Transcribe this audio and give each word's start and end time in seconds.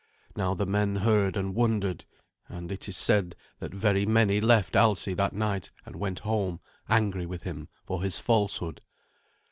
Now 0.35 0.55
the 0.55 0.65
men 0.65 0.95
heard 0.95 1.37
and 1.37 1.53
wondered; 1.53 2.05
and 2.49 2.71
it 2.71 2.89
is 2.89 2.97
said 2.97 3.35
that 3.59 3.71
very 3.71 4.03
many 4.07 4.41
left 4.41 4.73
Alsi 4.75 5.13
that 5.13 5.31
night 5.33 5.69
and 5.85 5.95
went 5.95 6.21
home, 6.21 6.59
angry 6.89 7.27
with 7.27 7.43
him 7.43 7.67
for 7.85 8.01
his 8.01 8.17
falsehood. 8.17 8.81